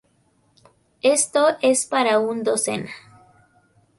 [1.03, 2.89] Esto es para un docena.